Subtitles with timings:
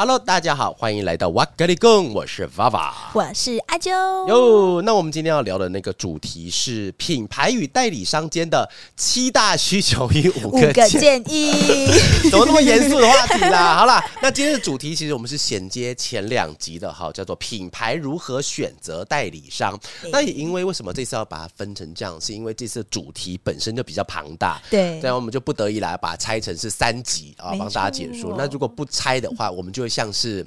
[0.00, 3.90] Hello，大家好，欢迎来到哇嘎里贡，我是 Vava，我是阿啾。
[4.28, 11.88] 哟，那我们今天要聊的那个主题是品牌与代理商间的七大需求与五个建议，
[12.30, 13.74] 怎么那么严肃的话题啦？
[13.82, 19.76] 好啦，那今天的主题其实我们是衔接前两集的哈，叫做品牌如何选择代理商。
[20.12, 28.36] 那也因为为什么这次要把它分成这样，是因为这次主题本身就比较庞大，对，这样我们就不得已来把它拆成是三集啊，帮大家解说。
[28.38, 29.87] 那如果不拆的话，我们就会。
[29.88, 30.44] 像是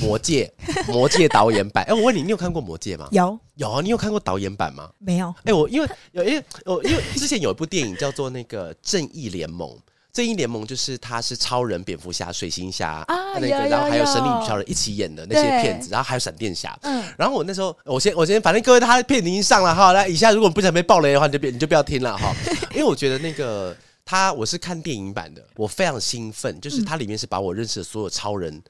[0.00, 0.52] 魔戒，
[0.86, 1.84] 魔戒导演版。
[1.84, 3.08] 哎、欸，我问你，你有看过魔戒吗？
[3.12, 3.80] 有，有啊。
[3.82, 4.90] 你有看过导演版吗？
[4.98, 5.28] 没有。
[5.38, 9.68] 哎、欸，我因为有，因为我因为之前有一部电影叫做那个《正义联盟》，
[10.12, 16.78] 正义联盟就是他是超人、蝙蝠侠、水行侠啊，那个，然后还有神力女超人一起演的那些片子，然后还有闪电侠。
[16.82, 17.02] 嗯。
[17.18, 19.92] 然后我那时候，我先我先，反正各位他的片已经上了哈。
[19.92, 22.32] 来以下如果不想被爆雷的话，你就别你就不要听了哈。
[22.72, 28.62] 因为我觉得那个他我是看电影版的，我非常兴奋，就是它里面是把我认识的所有超人。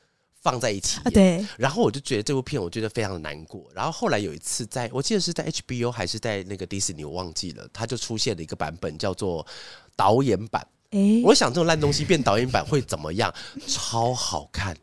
[0.44, 3.64] 放在一起，啊对，然后我就觉得这部片，我觉得非常的难过。
[3.74, 9.44] 然后后来有一次在，在我记得是在 HBO 还是在那个迪士尼，我忘记了，它就出现了一个版本叫做
[9.96, 10.64] 导演版。
[10.90, 13.34] 欸、我想这种烂东西变导演版会怎么样？
[13.66, 14.76] 超好看！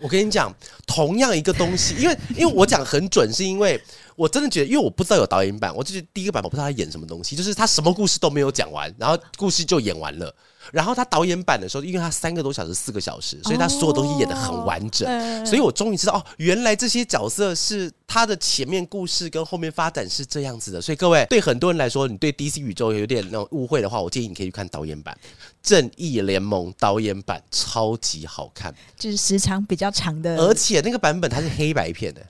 [0.00, 0.52] 我跟你讲，
[0.86, 3.80] 同样一个东西，因为因为我讲很准，是因为
[4.16, 10.34] 我真的觉得，因为我不知道有导演版，我就是第一个版，我不知道他演什么东西，就是他什么故事都没有讲完，然后故事就演完了。
[10.70, 15.08] 然后他导演版的时候，因为他三个多小时、四个小时，所以他所有东西演得很完整。
[15.08, 20.80] 哦、所以我终于知道哦，原来这些角色是他的前面故事跟后面发展是这样子的。
[20.80, 25.16] 所以各位，对很多人来说，你对 DC 宇宙有点那种误会的话，我建议你可以去看导演版
[25.62, 32.22] 《正义联盟》导演版，超级好看，就是时长比较长的，而且那个版本它是黑白片的。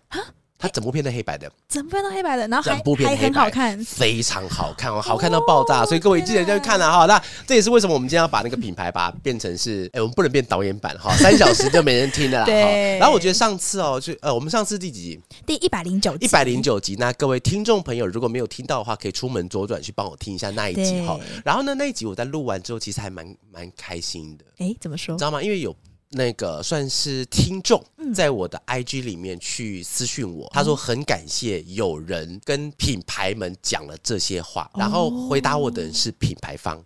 [0.62, 7.05] 它整部片都黑白的，整部片都黑白的，然后还整部片还很好看，非常好看哦，好看到爆炸，所以各位记得要去看了哈。
[7.06, 12.45] 那这也是为什么我们今天要把那个品牌把它变成是，哎，我们不能变导演版哈，三小时就没人听了啦。
[12.45, 12.97] 对。
[13.01, 15.21] 然后我觉得上次哦，就呃，我们上次第几集？
[15.45, 16.27] 第一百零九集。
[16.27, 16.95] 一百零九集。
[16.95, 21.19] 那各位听众朋友如果没有听到的话，可以出门左转去帮我听一下那一集哈。
[21.45, 24.45] 然后呢，那一集我在录完之后，其实还蛮蛮开心的。
[24.59, 25.17] 哎，怎么说？
[25.19, 25.43] 知道吗？
[25.43, 25.75] 因为有。
[26.12, 27.83] 那个算是听众
[28.15, 36.83] 在我的 IG 里面去私讯我，他说很感谢有人跟品牌们讲了这些话，然后回答我的人是品牌方。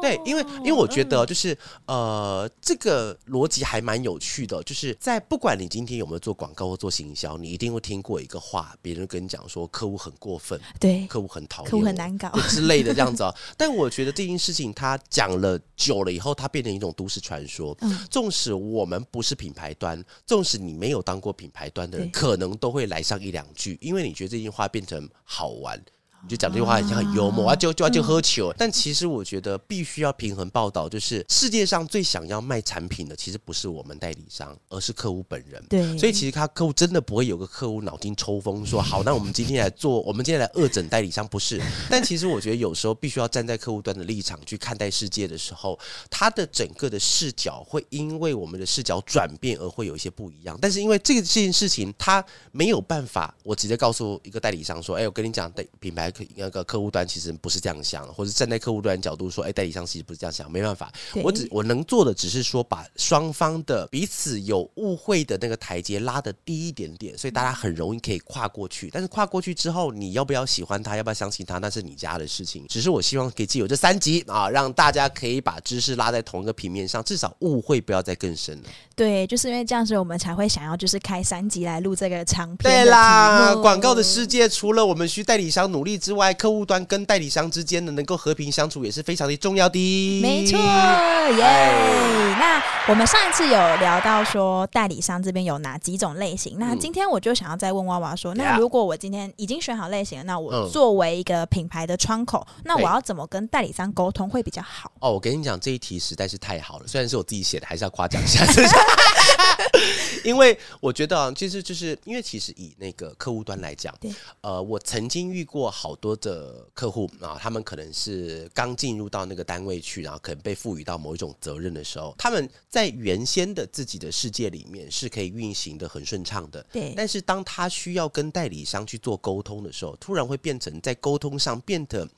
[0.00, 13.34] 对，因为因为我觉得就是呃，这个逻辑还蛮有趣的，就是在不管你今天有没有做广告或做行销，你一定会听过一个话，别人跟你讲说客户很过分，对，客户很讨厌，客户很难搞之类的这样子啊。
[13.56, 17.76] 但我觉得这件事情他讲了久了以后，它变成一种都市传说。
[17.80, 25.82] 嗯，纵使我们不是品牌端，纵使你没有当过品牌端的人，可能都会来上一两句，因为你觉得这句话变成好玩。
[26.20, 28.52] 你就讲这句话很像很幽默啊，就就就喝酒。
[28.58, 35.62] 但其实我觉得必须要平衡报道，就是世界上最想要卖产品的，其实不是我们代理商，而是客户本人。
[35.68, 41.62] 对，所以其实他客户真的不会有个客户脑筋抽风说好，那我们今天来做， 我们今天来恶整代理商，不是。
[41.88, 45.78] 但其实我觉得有时候必须要站在客户端的立场去看待世界的时候，
[46.10, 50.58] 他的整个的视角会因为我们的视角转变而会有一些不一样。
[50.60, 56.07] 但是因为这个这件事情，他没有办法，我直接告诉一个代理商说，哎，我跟你讲，代品牌。
[56.34, 60.92] 那个客户端其实不是这样想，或者站在客户端角度说，哎，代理商其实不是这样想，没办法，
[61.22, 68.90] 我只我能做的只是说，把双方的彼此有误会的那个台阶拉的低一点点，所以大家很容易可以跨过去。
[68.92, 72.66] 但是跨过去之后，你要不要喜欢他，要不要相信他，那是你家的事情。
[72.68, 78.68] 只是我希望可以借由这三集啊，让大家可以把知识拉在同一个平面上，至少误会不要再更深了。
[78.94, 82.84] 对，就是因为这样子，我们才会想要就是开三集来录这个长篇。
[82.84, 90.20] 对啦，广告的世界除了我们需代理商努力之外，客户端跟代理商之间的能够和平相处也是非常的重要的。
[90.22, 92.38] 没错，耶、yeah！
[92.38, 104.90] 那我们上一次有聊到说代理商这边有哪几种类型，那今天我就想要再问娃娃说，那如果我今天已经选好类型了，那我作为一个品牌的窗口，那我要怎么跟代理商沟通会比较好？
[105.00, 108.44] 哦，我跟你讲，这一题实在是太好了，虽然是我自己写的，还是要夸奖一下。
[110.24, 114.10] 因为我觉得啊，其实就是因为其实以那个客户端来讲，对，
[114.40, 126.92] 呃，我曾经遇过好多的客户啊，他们可能是刚进入到那个单位去，然后可能被赋予到某一种责任的时候，他们在原先的自己的世界里面是可以运行的很顺畅的，对。
[126.96, 132.08] 但是当他需要跟代理商去做沟通的时候，突然会变成在沟通上变得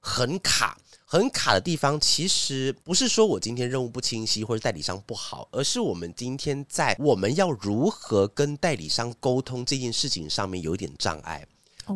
[0.00, 0.76] 很卡。
[1.10, 11.46] 很卡的地方，其实不是说我今天任务不清晰或者代理商不好，而是我们今天在我们要如何跟代理商沟通这件事情上面有一点障碍。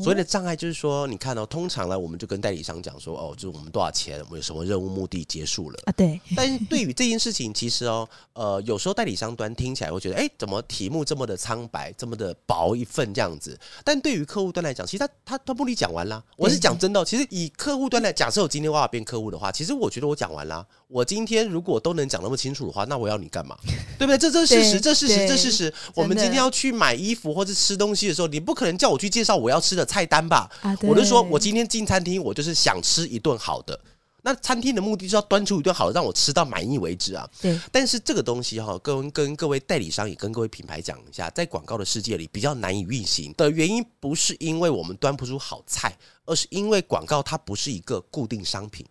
[0.01, 5.93] 所谓的障碍就是说，你看哦，通常呢，我们就跟代理商讲说，哦，就是我们多少钱，我们有什么任务目的结束了啊？
[5.93, 6.21] 对。
[6.37, 13.59] 但是对于这件事情，其实哦，呃，有时候代理商端听起来会觉得，哎，怎么题目这么的苍白，这么的薄一份这样子？
[13.85, 16.23] 但对于客户端来讲，其实他他他目的讲完了。
[16.37, 20.67] 我是讲真的哦，其实以客户端来，假设我今天我要变客户的话，其实我觉得我讲完了。
[20.93, 23.57] 我今天如果都能讲那么清楚的话，那我要你干嘛？
[23.99, 24.19] 对不对？
[24.19, 25.73] 这这是事实，这事实，这事实。
[25.95, 30.51] 我们今天要去买衣服或者吃东西的时候，你不可能叫我去介绍我要吃的菜单吧？
[30.61, 33.81] 啊、我就说，我今天进餐厅，我就是想吃一顿好的。
[34.25, 37.27] 那餐厅的目的是要端出一顿好的，让我吃到满意为止啊。
[37.41, 37.59] 对。
[37.73, 45.97] 但是这个东西哈，跟跟各位代理商也跟各位品牌讲一下，在广告的世界里比较难以运行的原因，不是因为我们端不出好菜，
[46.27, 48.85] 而是因为广告它不是一个固定商品。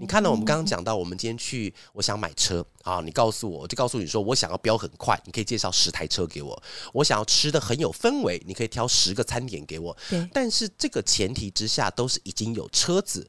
[0.00, 6.60] 你看到我们刚刚讲到，我们今天去，我想买车啊，你告诉我，我就告诉你说，我想要飙很快，你可以介绍十台车给我；
[6.92, 9.96] 我想要吃的很有氛围，你可以挑十个餐点给我。
[10.32, 13.28] 但是这个前提之下，都是已经有车子、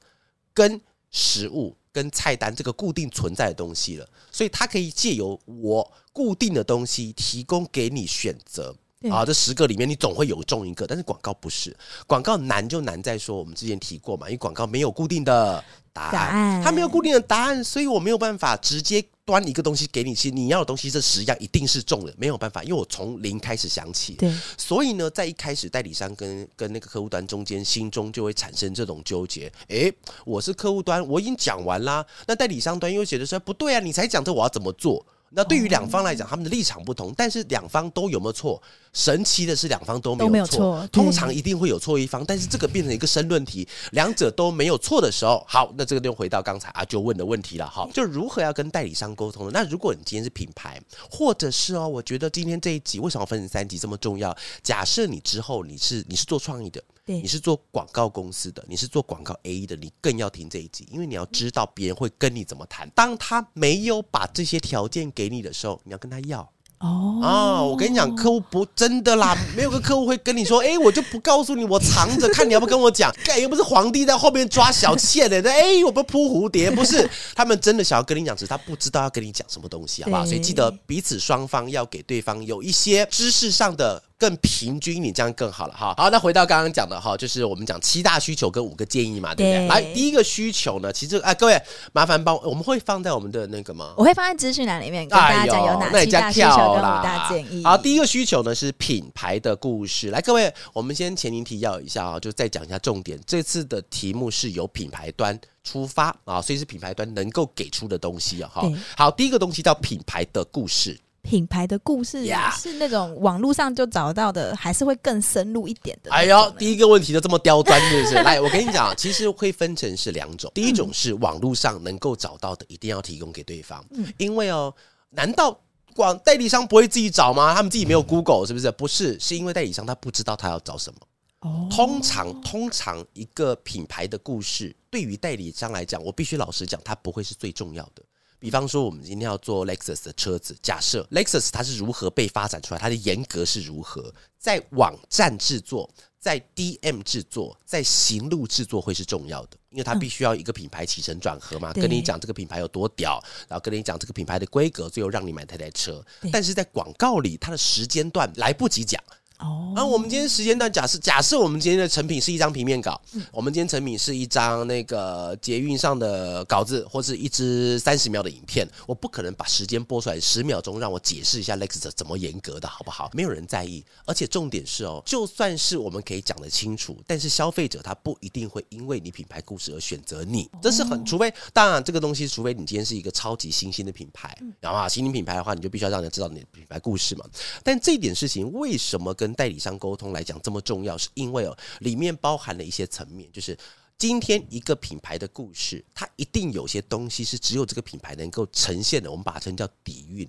[0.53, 8.75] 跟食物、跟菜单这个固定存在的东西了，所以它可以借由我固定的东西提供给你选择。
[9.11, 11.75] 啊，这十个里面你总会有中一个，但是广告不是，
[12.07, 29.93] 广告难就难在说，我们之前提过嘛，因为广告没有固定的答案，它没有固定的答案，所以我没有办法直接端一个东西给你，其实你要的东西这十样一定是中的，没有办法，因为我从零开始想起，对，所以呢，在一开始代理商跟跟那个客户端中间，心中就会产生这种纠结，诶，
[30.25, 35.05] 我是客户端，我已经讲完啦，那代理商端又觉得说不对啊，你才讲这我要怎么做？
[35.35, 38.61] 那对于两方来讲，他们的立场不同，但是两方都有没有错？
[38.93, 40.87] 神奇的是，两方都没有错。
[40.91, 47.67] 通常一定会有错一方，但是这个变成一个申论题，两者都没有错的时候，好，那这个就回到刚才阿啾问的问题了。
[47.67, 49.51] 哈，就如何要跟代理商沟通呢？
[49.53, 50.79] 那如果你今天是品牌，
[51.09, 54.35] 或者是哦，我觉得今天这一集为什么分成三集这么重要？
[54.61, 56.81] 假设你之后你是你是做创意的。
[57.05, 62.89] 对，你是做广告公司的，你是做广告 A 的，你更要听这一集，因为你要知道别人会跟你怎么谈。
[62.91, 66.49] 当他没有把这些条件给你的时候，你要跟他要。
[66.83, 73.09] 哦啊，我跟你讲，客户不真的啦，没有个客户会跟你说，哎、欸，我就不告诉你，我藏着看你要不跟我讲。
[73.23, 80.25] 干 又不是皇帝在后面抓小妾的， 哎、欸，我不扑蝴蝶，不是，他们真的想要跟你讲，只是他不知道要跟你讲什么东西，好不好？
[80.25, 84.03] 所以记得彼此双方要给对方有一些知识上的。
[84.23, 85.93] 更平均，你这样更好了哈。
[85.97, 89.57] 好，那回到刚刚讲的哈，就是我们讲七大需求跟五个建议嘛，对不对？
[89.57, 91.61] 对来，第一个需求呢，其实哎，各位
[91.91, 93.93] 麻烦帮我们会放在我们的那个吗？
[93.97, 97.61] 我会放在资讯栏里面跟大家讲有哪七大需求跟五大建议。
[97.65, 100.09] 好，第一个需求呢是品牌的故事。
[100.09, 103.19] 来，各位，我们先前情提要一下啊，就再讲一下重点。
[103.27, 108.49] 这次的题目是由品牌端出发啊，所以是品牌端能够给出的东西啊。
[108.53, 110.97] 哈，好，第一个东西叫品牌的故事。
[111.23, 116.11] 品牌的故事是那种网络上就找到的，还是会更深入一点的？
[116.11, 118.15] 哎呦，第一个问题就这么刁钻，是不是？
[118.21, 120.51] 来，我跟你讲，其实会分成是两种。
[120.53, 123.83] 第一种是网络上能够找到的，一定要提供给对方。
[123.91, 124.71] 嗯，因为哦，
[125.09, 125.57] 难道
[125.95, 127.53] 广代理商不会自己找吗？
[127.55, 128.69] 他们自己没有 Google 是不是？
[128.71, 130.99] 不是，是因为代理商他不知道他要找什么。
[131.39, 138.03] 哦，通常通常一个品牌的故事，对于代理商来讲，我必须老实讲，它不会是最重要的。
[138.43, 156.05] 比方说，我们今天要做 Lexus 的车子，假设 Lexus 它是如何被发展出来，它的严格是如何，在网站制作、在 DM 制作、在行路制作会是重要的，因为它必须要一个品牌起承转合嘛，跟你讲这个品牌有多屌，然后跟你讲这个品牌的规格，最后让你买台台车。
[156.29, 159.01] 但是在广告里，它的时间段来不及讲。
[159.39, 173.09] 哦，啊，我们今天时间段假设假设我们今天的成品是一张平面稿，嗯、我们今天成品是一张那个捷运上的稿子，或是一支三十秒的影片，我不可能把时间播出来十秒钟让我解释一下 Lexus 怎么严格的好不好？
[173.13, 187.25] 没有人在意，而且重点是哦，就算是我们可以讲得清楚，但是消费者他不一定会因为你品牌故事而选择你，这是很除非当然这个东西，除非你今天是一个超级新兴的品牌，然后啊新兴品牌的话，你就必须要让人知道你的品牌故事嘛。
[187.63, 193.57] 但这一点事情为什么跟代理商沟通来讲这么重要，是因为哦，里面包含了一些层面，就是
[193.97, 200.27] 今天一个品牌的故事，它一定有些东西是只有这个品牌能够呈现的，我们把它称叫底蕴。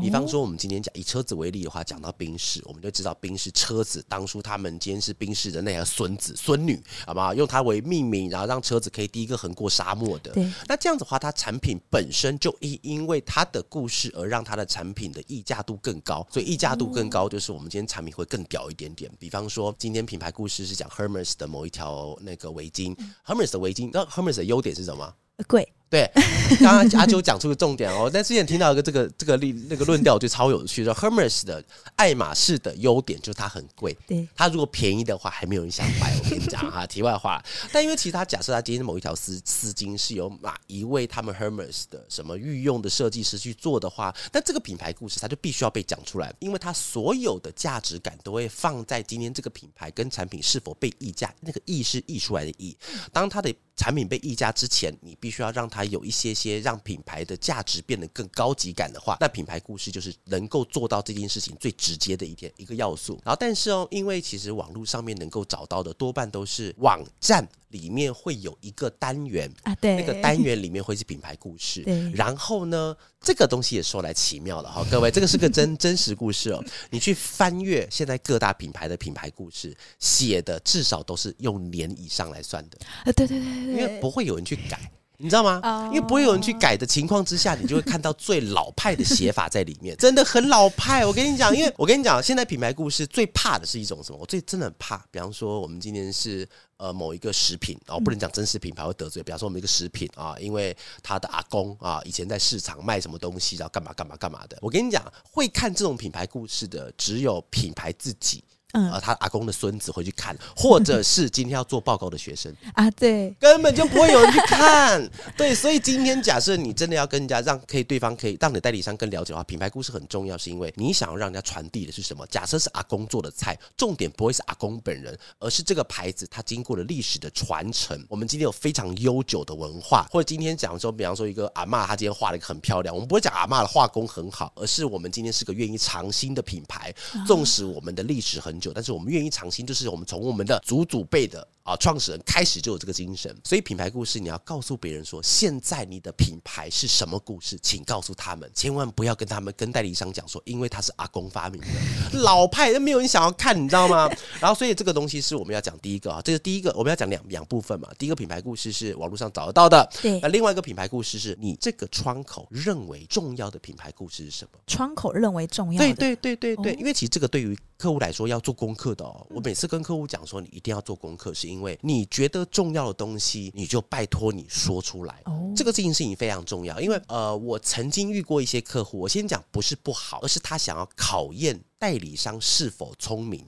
[0.00, 7.34] 比方说，我们今天讲以车子为例的话，讲到宾士，我们就知道宾士车子当初他们今天是宾士的那个孙子孙女，好不好？
[7.34, 10.32] 用它为命名，然后让车子可以第一个横过沙漠的。
[10.32, 10.50] 对。
[10.66, 19.10] 那这样子的话，它产品本身就因因为它的故事而让它的产品的溢价度更高，所以溢价度更高，就是我们今天产品会更屌一点点。
[19.18, 25.14] 比方说，今天品牌故事是讲 Hermes 的某一条那个围巾，Hermes 的围巾，那 Hermes 的优点是什么？
[25.46, 25.68] 贵。
[25.90, 26.10] 对，
[26.60, 28.10] 刚刚阿啾讲出个重点哦。
[28.12, 30.92] 但之前听到一个这个这个例那个论调，就超有趣的。
[30.92, 31.62] Hermes 的
[31.94, 36.12] 爱马仕的优点就是它很贵， 对，它如果便宜的话，还没有人想买。
[36.16, 37.40] 我跟你讲哈， 题外话。
[37.70, 52.76] 但因为其实他假设，他今天某一条丝丝巾是由哪一位他们 Hermes 的什么御用的设计师去做的话，那这个品牌故事它就必须要被讲出来，因为它所有的价值感都会放在今天这个品牌跟产品是否被溢价，那个溢是溢出来的溢。
[53.12, 63.20] 当它的产品被溢价之前，你必须要让它有一些些让品牌的价值变得更高级感的话，那品牌故事就是能够做到这件事情最直接的一点一个要素。
[63.24, 71.82] 然后，但是哦，因为其实网络上面能够找到的多半都是网站里面会有一个单元啊，对，那个单元里面会是品牌故事。
[71.82, 76.64] 对， 然后呢，这个东西也说来奇妙了哈，各位，这个是个真 真实故事哦。
[76.90, 82.78] 你去翻阅现在各大品牌的品牌故事，写的至少都是用年以上来算的。
[83.04, 83.48] 啊，对对对。
[83.64, 84.88] 因为不会有人去改，
[85.18, 85.60] 你知道吗？
[85.92, 91.06] 因为不会有人去改的情况之下，你就会看到最老派的写法在里面， 真的很老派。
[91.06, 94.18] 我跟你讲，因为我跟你讲，现在品牌故事最怕的是一种什么？
[94.20, 96.46] 我最真的很怕，比方说我们今天是
[96.78, 99.22] 呃某一个食品，然后不能讲真实品牌会得罪。
[99.22, 104.58] 比方说我们一个食品啊，因为他的阿公啊以前在市场卖什么东西，然后干嘛干嘛干嘛的。
[104.60, 108.42] 我跟你讲，会看这种品牌故事的只有品牌自己。
[108.74, 115.08] 嗯，他阿公的孙子会去看， 或者是今天要做报告的学生啊，对，根本就不会有人去看。
[115.36, 122.26] 对，所以今天假设你真的要跟人家让可以对方可以让你的代理商更了解的话，品牌故事很重要，是因为你想要让人家传递的是什么？
[122.26, 128.04] 假设是阿公做的菜，重点不会是阿公本人，而是这个牌子它经过了历史的传承。
[128.08, 136.92] 我们今天有非常悠久的文化，或者今天讲说，比方说一个阿嬷，她今天画了一个很漂亮，我们不会讲阿嬷的画工很好，而是我们今天是个愿意尝新的品牌，
[137.24, 138.63] 纵使我们的历史很久。
[138.72, 143.34] 但是我们愿意尝新，就是我们从我们的祖祖辈的啊创始人开始就有这个精神。
[143.44, 154.08] 所以品牌故事，你要告诉别人说，现在你的品牌是什么故事，请告诉他们，千万不要跟他们跟代理商讲说，因为他是阿公发明的，老派都没有人想要看，你知道吗？
[154.40, 157.88] 然后，所以这个东西是我们要讲第一个啊，这是第一个我们要讲两两部分嘛。
[157.98, 160.20] 第一个品牌故事是网络上找得到的，对。
[160.20, 164.58] 那另外一个品牌故事是你这个窗口认为重要的品牌故事是什么？
[164.66, 169.26] 窗口认为重要的，对对对对对，因为其实这个对于客户来说要做功课的哦。
[169.28, 175.22] 我每次跟客户讲说，你一定要做功课，是因为你觉得重要的东西，你就拜托你说出来。
[175.54, 183.44] 这个这件事情非常重要，因为呃，我曾经遇过一些客户，我先讲不是不好，而是他想要考验代理商是否聪明。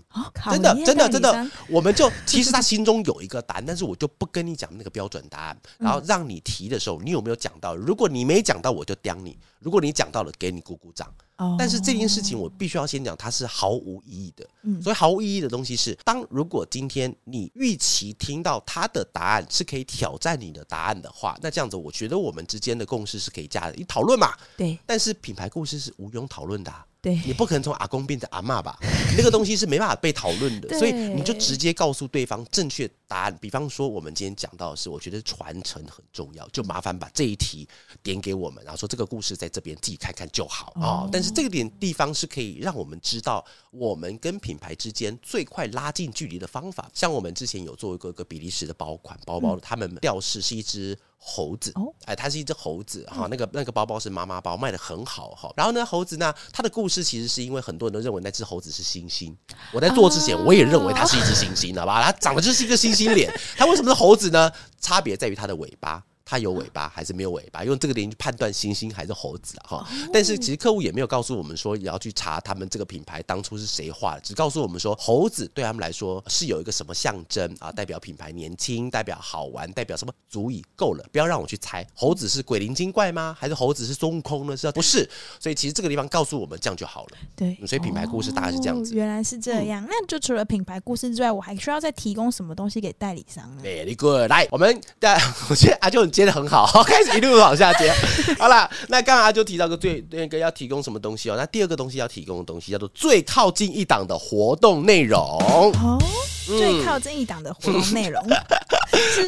[0.50, 7.74] 真的真的真的，我们就其实他心中有一个答案，但是我就不跟你讲那个标准答案，然后让你提的时候，你有没有讲到？
[7.74, 11.12] 如果你没讲到，我就刁你；如果你讲到了，给你鼓鼓掌。
[11.58, 14.48] 但是这件事情我必须要先讲，它是毫无意义的。
[14.62, 24.34] 嗯，所以毫无意义的东西是，当如果今天你预期听到他的答案是可以挑战你的答案的话，那这样子我觉得我们之间的共识是可以加的，你讨论嘛。
[24.56, 24.78] 对。
[24.86, 26.86] 但是品牌故事是无庸讨论的啊。
[27.00, 28.76] 对，你不可能从阿公变成阿嬷吧？
[29.16, 33.38] 那个东西是没办法被讨论的，所以你就直接告诉对方正确答案。
[33.40, 37.68] 比方说，我们今天讲到的是，我觉得传承很重要，就麻烦把这一题
[38.02, 41.10] 点给我们，然后说这个故事在这边自己看看就好啊、哦。
[41.12, 46.90] 但是这个点地方是可以让我们知道我们跟品牌之间最快拉近距离的方法。
[46.92, 50.98] 像我们之前有做一个一个比利时的包款包包，他们吊饰是一只。
[51.18, 51.72] 猴子，
[52.04, 55.52] 哎，它是一只猴子哈，那个那个包包是妈妈包，卖的很好哈。
[55.56, 59.34] 然后呢，猴子呢，它的故事其实是因为很多人都认为那只猴子是猩猩。
[59.72, 62.02] 我在做之前，我也认为它是一只猩猩，好吧？
[62.02, 64.50] 它长得就是一个猩猩脸，它为什么是猴子呢？
[64.80, 66.02] 差别在于它的尾巴。
[66.28, 67.64] 它有尾巴还是没有尾巴？
[67.64, 69.78] 用这个点去判断猩猩还是猴子啊？
[69.78, 69.88] 哈！
[70.12, 77.70] 但是其实客户也没有告诉我们说，也要去查他们这个品牌当初是谁画的，只告诉我们说，猴子对他们来说是有一个什么象征啊？
[77.70, 80.12] 代表品牌年轻，代表好玩，代表什么？
[80.28, 83.34] 足以够了，不要让我去猜，猴子是鬼灵精怪吗？
[83.38, 84.56] 还是猴子是孙悟空呢？
[84.56, 85.08] 是不是？
[85.38, 87.18] 所以其实这个地方告诉我们这样就好了。
[87.36, 88.94] 对，所以品牌故事大概是这样子。
[88.94, 95.16] 原来是这样，那就除了品牌故事之外，我还需要再提供什么东西给代理商呢？Very good，来，我们的
[95.48, 96.66] 我觉得阿啾你接得很好。
[96.82, 97.92] 开始一路往下接，
[98.40, 101.34] 好了，那刚刚阿啾提到个最那个要提供什么东西哦？
[101.36, 105.98] 那第二个东西要提供的东西叫做最靠近一档的活动内容哦，
[106.46, 108.24] 最靠近一档的活动内容。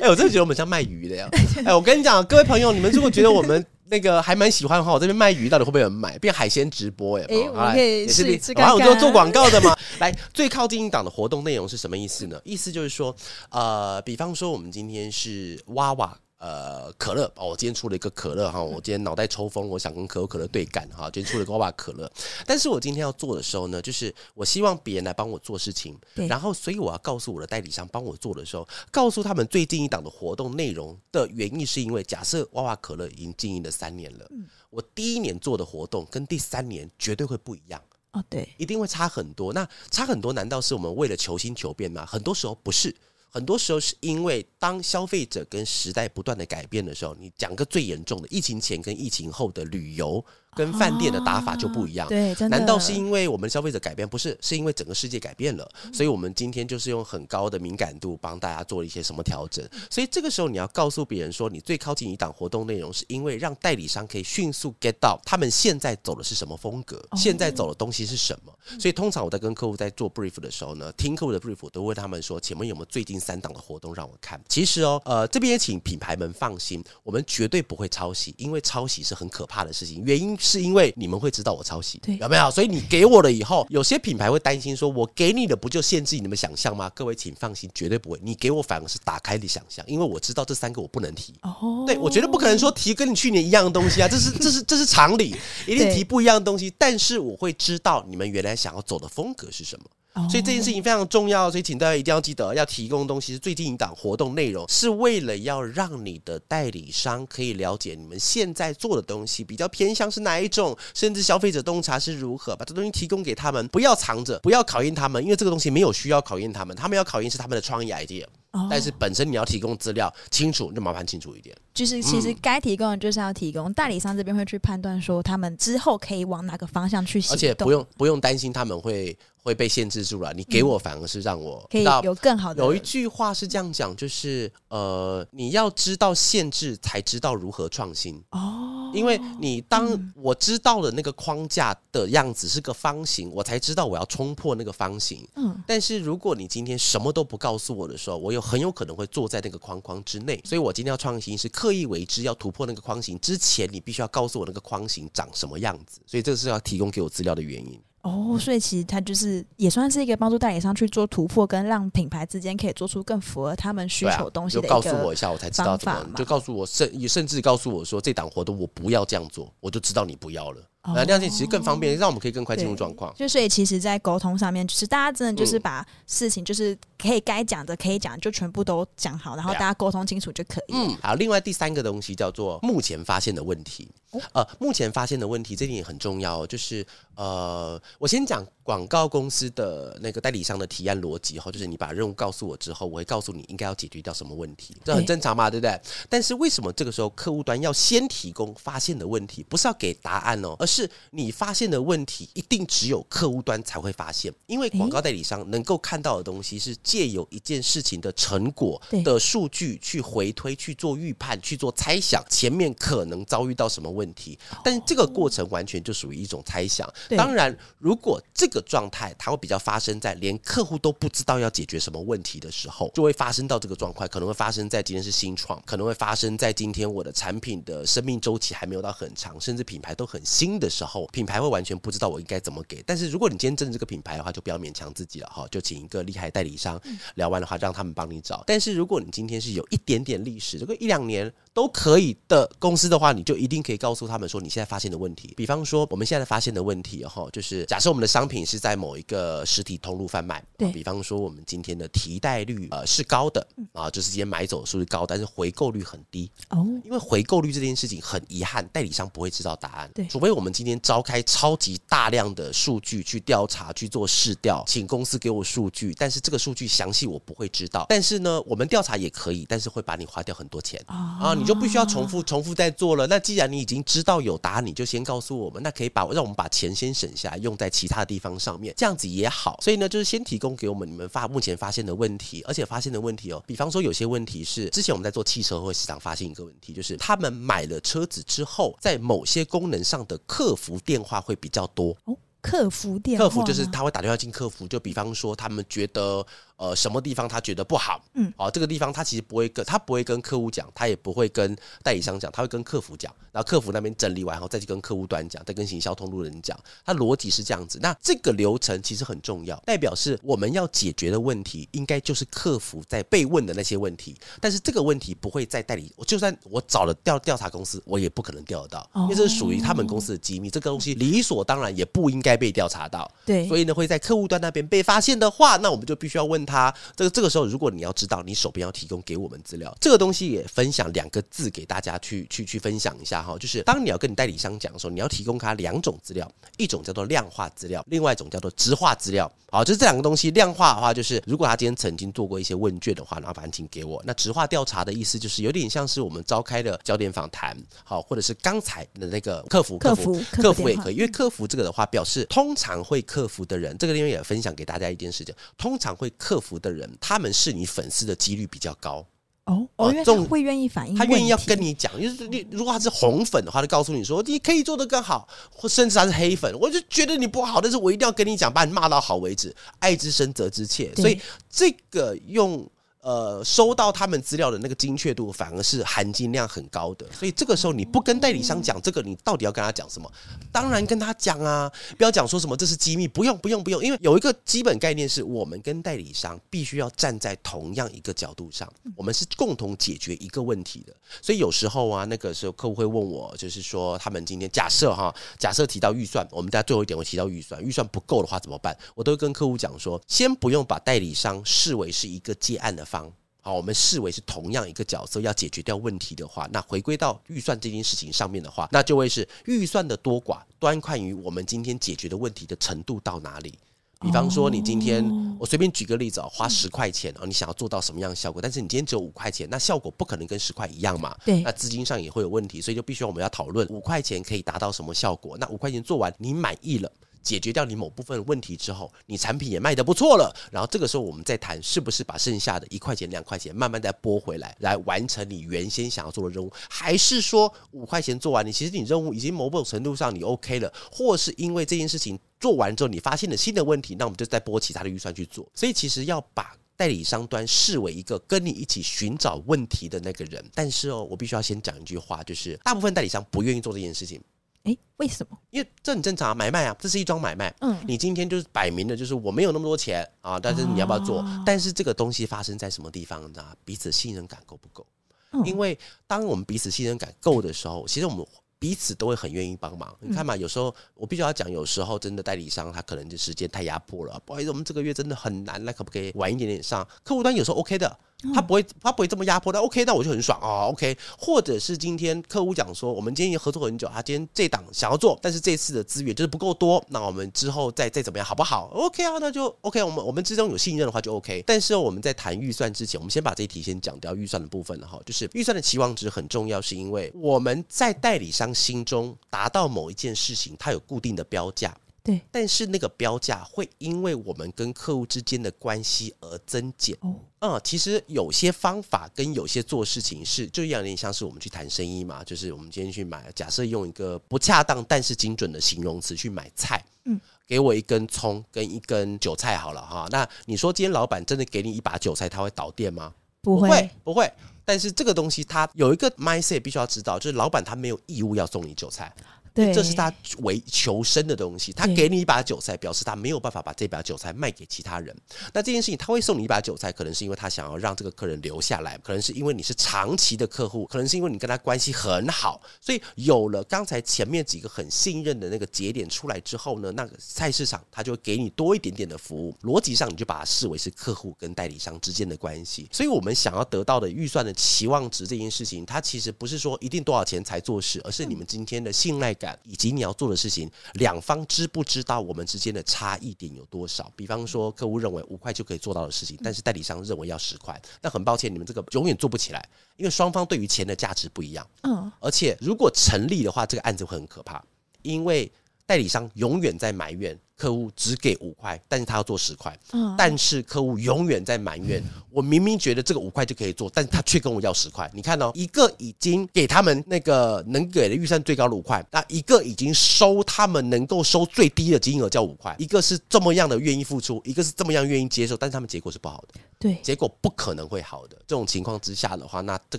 [0.00, 1.28] 哎、欸，我真的觉得我们像卖鱼的呀！
[1.58, 3.64] 哎、欸，我跟你讲，各位朋友，你们如果觉得我们。
[3.90, 6.18] 那个还蛮喜欢的话，我这边卖鱼到底会不会有人买？
[6.18, 8.66] 变海鲜直播哎，哎、欸，我可以试试看。
[8.66, 9.74] 然后我就做广告的嘛。
[9.98, 12.38] 来，最靠近一档的活动内容是什么意思呢？
[12.44, 13.16] 意思就是说，
[13.48, 16.14] 呃，比方说我们今天是娃娃。
[16.38, 22.08] 呃，可乐哦，我今天出了一个可乐哈，我今天脑袋抽风，我想跟可口可乐对干哈，今天出了个娃娃可乐。
[22.46, 39.52] 但是我今天要做的时候呢，就是我希望别人来帮我做事情，对然后所以我要告诉我的代理商帮我做的时候，告诉他们最近一档的活动内容的原因，是因为假设娃娃可乐已经经营了三年了，嗯、我第一年做的活动跟第三年绝对会不一样哦，对，一定会差很多。
[39.52, 42.06] 那差很多，难道是我们为了求新求变吗？
[42.06, 42.94] 很多时候不是。
[43.30, 50.24] 很多时候是因为当消费者跟时代不断的改变的时候，你讲个最严重的，疫情前跟疫情后的旅游。
[50.58, 52.34] 跟饭店的打法就不一样，哦、对。
[52.48, 54.08] 难道是因为我们消费者改变？
[54.08, 59.64] 不是，是因为整个世界改变了，所以我们今天就是用很高的敏感度帮大家做了一些什么调整。
[59.88, 68.52] 所以这个时候你要告诉别人说，你最靠近一档活动内容，是因为让代理商可以迅速 get 到他们现在走的是什么风格，现在走的东西是什么。
[68.80, 74.40] 所以通常我在跟客户在做 brief 的时候呢，听客户的 brief 我都问他们说，请问有没有最近三档的活动让我看？
[74.48, 80.02] 其实哦，呃，这边也请品牌们放心，我们绝对不会抄袭，因为抄袭是很可怕的事情。
[80.04, 81.28] 原因是因为你们会。
[81.38, 82.50] 知道我抄袭，对，有没有？
[82.50, 86.90] 所以你给我了以后，有些品牌会担心说，我给你的不就限制你们想象吗？
[86.96, 88.18] 各位请放心，绝对不会。
[88.24, 91.34] 你给我反而是打开你想象，因为我知道这三个我不能提。
[91.42, 96.72] 哦，对，我绝对不可能说提跟你去年一样的东西啊，这是 这是这是常理，一定提不一样的东西。
[96.76, 99.84] 但是我会知道你们原来想要走的风格是什么。
[100.28, 118.24] 所以这件事情非常重要，所以请大家一定要记得，要提供的东西是最近一档活动内容，是为了要让你的代理商可以了解你们现在做的东西比较偏向是哪一种，甚至消费者洞察是如何，把这东西提供给他们，不要藏着，不要考验他们，因为这个东西没有需要考验他们，他们要考验是他们的创意 idea。
[118.70, 121.54] 但是本身你要提供资料清楚，就麻烦清楚一点。
[121.74, 129.16] 就是其实该提供的就是要提供，代理商这边会去判断说他们之后可以往哪个方向去行动，而且不用不用担心他们会
[129.48, 130.32] 会被限制住了。
[130.34, 132.62] 你给我反而是让我可以有更好的。
[132.62, 138.90] 有一句话是这样讲，就是呃，你要知道限制，才知道如何创新哦。
[138.94, 145.26] 因为你当我知道了那个框架的样子是个方形，我才知道我要冲破那个方形。
[145.36, 148.42] 嗯，但是如果你今天什么都不告诉我的时候，我有。
[148.48, 157.78] 很有可能会坐在那个框框之内，所以我今天要创新是刻意为之，要突破那个框形之前，你必须要告诉我那个框形长什么样子，所以这是要提供给我资料的原因。
[158.02, 164.90] 哦，所以其实它就是也算是一个帮助代理商去做突破，跟让品牌之间可以做出更符合他们需求东西的一个方法。
[164.90, 166.10] 就告诉我一下，我才知道怎么。
[166.16, 170.62] 就告诉我甚甚至告诉我说，这档活动我不要这样做，我就知道你不要了。
[170.94, 173.14] 那这样子其实更方便，让我们可以更快进入状况。
[173.14, 180.72] 就所以其实，在沟通上面，就是大家真的就是把事情，就是可以该讲的可以讲，就全部都讲好，然后大家沟通清楚就可以。
[180.72, 181.14] 嗯，好。
[181.14, 183.88] 另外第三个东西叫做目前发现的问题。
[184.32, 195.78] 呃，目前发现的问题，这点也很重要，就是呃，我先讲广告公司的那个代理商的提案逻辑哈，就是你把任务告诉我之后，我会告诉你应该要解决掉什么问题，这很正常嘛，对不对？
[196.08, 216.88] 但是为什么这个时候客户端要先提供发现的问题，不是要给答案哦，而是你发现的问题一定只有客户端才会发现，因为广告代理商能够看到的东西是借由一件事情的成果的数据去回推、去做预判、去做猜想，前面可能遭遇到什么问题，但是这个过程完全就属于一种猜想。
[217.16, 232.82] 当然，如果这个状态它会比较发生在连客户都不知道要解决什么问题的时候，就会发生到这个状况，可能会发生在今天是新创，可能会发生在今天我的产品的生命周期还没有到很长，甚至品牌都很新的时候，品牌会完全不知道我应该怎么给。
[232.86, 236.80] 但是如果你今天真的这个品牌的话，就不要勉强自己了哈，就请一个厉害代理商
[237.14, 238.42] 聊完的话，让他们帮你找。
[238.46, 241.32] 但是如果你今天是有一点点历史，这个一两年。
[241.58, 245.34] 都可以的公司的话，你就一定可以告诉他们说你现在发现的问题。
[245.36, 250.70] 比方说，我们现在发现的问题哈，就是假设我们的商品是在某一个实体通路贩卖，对。
[250.70, 256.64] 比方说，我们今天的提贷率呃是高的啊，就是今天买走数是高，但是回购率很低哦。
[256.84, 260.06] 因为回购率这件事情很遗憾，代理商不会知道答案，对。
[260.06, 267.84] 除非我们今天召开超级大量的数据去调查去做试调，请公司给我数据，但是这个数据详细我不会知道。
[267.88, 271.47] 但是呢，我们调查也可以，但是会把你花掉很多钱啊，你。
[271.48, 273.06] 就不需要重复重复再做了。
[273.06, 279.58] 那既然你已经知道有答案，你就先告诉我们，那可以把让我们把钱先省下来，用在其他地方上面，这样子也好。
[279.62, 291.96] 所以呢，就是先提供给我们你们发目前发现的问题，而且发现的问题哦，比方说有些问题是之前我们在做汽车会市场发现一个问题，就是他们买了车子之后，在某些功能上的客服电话会比较多。
[292.04, 296.26] 哦，客服电话，客服就是他会打电话进客服，就比方说他们觉得。
[296.58, 307.78] 呃什么地方他觉得不好，嗯，哦，这个地方他其实不会跟他不会跟客户讲，他也不会跟代理商讲，他会跟客服讲，然后客服那边整理完后再去跟客户端讲，再跟行销通路人讲，他逻辑是这样子。
[307.80, 323.08] 那这个流程其实很重要，代表是我们要解决的问题，应该就是客服在被问的那些问题，但是这个问题不会在代理，就算我找了调调查公司，我也不可能调得到，因为这是属于他们公司的机密，这个东西理所当然也不应该被调查到。
[323.24, 339.30] 对，所以呢，会在客户端那边被发现的话，那我们就必须要问他，这个这个时候，如果你要知道，你手边要提供给我们资料，这个东西也分享两个字给大家去去去分享一下哈，就是当你要跟你代理商讲的时候，你要提供他两种资料，一种叫做量化资料，另外一种叫做直化资料。
[339.50, 344.02] 好，就是这两个东西，量化的话就是如果他今天曾经做过一些问卷的话，麻烦请给我。
[344.04, 359.04] 那直化调查的意思就是有点像是我们召开的焦点访谈，好，或者是刚才的那个客服客服客服也可以，因为客服这个的话表示通常会客服的人，这个地方也分享给大家一件事情，通常会客服的人，他们是你粉丝的几率比较高。
[359.44, 371.20] 哦，哦，因为他会愿意反映，他愿意要跟你讲，就是你如果他是红粉的话，就告诉你说你可以做得更好，或甚至他是黑粉，我就觉得你不好，但是我一定要跟你讲，把你骂到好为止，爱之深责之切，所以
[371.50, 372.68] 这个用。
[373.00, 380.10] 呃，收到他们资料的那个精确度反而是含金量很高的，所以这个时候你不跟代理商讲这个，你到底要跟他讲什么？
[380.50, 390.92] 当然跟他讲啊，不要讲说什么这是机密，不用不用不用，因为有一个基本概念是我们跟代理商必须要站在同样一个角度上，我们是共同解决一个问题的。
[391.22, 398.76] 所以有时候啊，那个时候客户会问我，就是说他们今天假设哈，假设提到预算，我们在最后一点会提到预算，预算不够的话怎么办？
[398.96, 403.12] 我都会跟客户讲说，先不用把代理商视为是一个接案的方。
[403.40, 413.54] 好，我们视为是同样一个角色，要解决掉问题的话，那回归到预算这件事情上面的话，那就会是预算的多寡端看于我们今天解决的问题的程度到哪里。
[414.00, 415.04] 比方说，你今天
[415.40, 418.40] 我随便举个例子啊，花十块钱啊，你想要做到什么样的效果？
[418.40, 421.16] 但是你今天只有五块钱，那效果不可能跟十块一样嘛？
[421.24, 425.36] 对，那资金上也会有问题，所以就必须我们要讨论五块钱可以达到什么效果？
[425.38, 426.92] 那五块钱做完，你满意了？
[427.28, 445.46] 解决掉你某部分问题之后，你产品也卖得不错了，然后这个时候我们再谈是不是把剩下的一块钱、两块钱慢慢再拨回来，来完成你原先想要做的任务，还是说五块钱做完，你其实你任务已经某种程度上你 OK 了，或是因为这件事情做完之后你发现了新的问题，那我们就再拨其他的预算去做。
[445.52, 454.18] 所以其实要把代理商端视为一个跟你一起寻找问题的那个人，但是哦，我必须要先讲一句话，就是大部分代理商不愿意做这件事情。
[454.64, 455.38] 哎，为什么？
[455.50, 457.54] 因为这很正常啊，买卖啊，这是一桩买卖。
[457.60, 461.20] 嗯，你今天就是摆明了，就是我没有那么多钱啊，但是你要不要做？
[461.20, 463.44] 哦、但是这个东西发生在什么地方呢？
[463.64, 464.86] 彼此信任感够不够？
[465.30, 468.26] 嗯、因为当我们彼此信任感够的时候，其实我们
[468.58, 469.94] 彼此都会很愿意帮忙。
[470.00, 476.86] 你看嘛，有时候我必须要讲，有时候真的代理商他可能就时间太压迫了，不好意思，我们这个月真的很难，那可不可以晚一点点上？
[477.02, 477.98] 客户端有时候 OK 的。
[478.34, 479.52] 他不会，他不会这么压迫。
[479.52, 480.70] 那 OK，那我就很爽哦。
[480.72, 489.80] OK，或者是今天客户讲说，我们今天已经合作很久，他今天这档想要做，但是这次的资源就是不够多，那我们之后再再怎么样，好不好？OK 啊，那就 OK。
[489.84, 491.44] 我们我们之中有信任的话就 OK。
[491.46, 495.00] 但是我们在谈预算之前，我们先把这一题先讲掉预算的部分了哈。
[495.06, 501.76] 就是预算的期望值很重要，是因为我们在代理商心中达到某一件事情，它有固定的标价。
[502.04, 506.96] 对，但是那个标价会因为我们跟客户之间的关系而增减。
[507.00, 520.08] 哦，嗯，其实有些方法跟有些做事情是，就有点像是我们去谈生意嘛，就是我们今天去买，假设用一个不恰当但是精准的形容词去买菜，嗯，给我一根葱跟一根韭菜好了哈。
[520.10, 523.12] 那你说今天老板真的给你一把韭菜，他会倒店吗？
[523.42, 524.32] 不会，不会。
[524.68, 529.10] 但是这个东西它有一个 mindset 必须要知道，就是老板他没有义务要送你韭菜。
[529.58, 531.72] 对，这是他为求生的东西。
[531.72, 535.16] 他给你一把韭菜，表示他没有办法把这把韭菜卖给其他人。
[535.52, 542.62] 那这件事情，他会送你一把韭菜，可能是因为他想要让这个客人留下来，可能是因为你是长期的客户，可能是因为你跟他关系很好。
[542.80, 549.52] 所以有了刚才前面几个很信任的那个节点出来之后呢，那个菜市场他就会给你多一点点的服务。
[549.62, 552.88] 逻辑上，你就把它视为是客户跟代理商之间的关系。
[552.92, 559.47] 所以我们想要得到的预算的期望值这件事情，它其实不是说一定多少钱才做事，而是你们今天的信赖感。
[559.62, 564.10] 以及你要做的事情，两方知不知道我们之间的差异点有多少？
[564.16, 571.66] 比方说，客户认为五块就可以做到的事情，但是代理商认为要十块，那很抱歉，你们这个永远做不起来，因为双方对于钱的价值不一样。
[571.82, 574.64] 嗯，而且如果成立的话，这个案子会很可怕，
[575.02, 575.50] 因为
[575.86, 585.10] 代理商永远在埋怨客户只给五块，但是他要做十块，嗯，但是客户永远在埋怨，我明明觉得这个五块就可以做，但是他却跟我要十块。
[585.12, 596.60] 你看哦，一个已经给他们那个能给的预算最高的五块，那一个已经收他们能够收最低的金额叫五块，一个是这么样的愿意付出，一个是这么样愿意接受，但是他们结果是不好的。
[596.78, 598.36] 对，结果不可能会好的。
[598.46, 599.98] 这种情况之下的话，那这